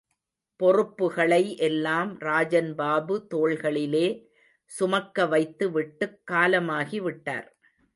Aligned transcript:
பொறுப்புகளை 0.59 1.57
எல்லாம் 1.57 2.19
ராஜன் 2.19 2.75
பாபு 2.75 3.27
தோள்களிலே 3.35 4.07
சுமக்க 4.71 5.25
வைத்து 5.25 5.71
விட்டுக் 5.71 6.19
காலமாகி 6.25 6.99
விட்டார். 6.99 7.47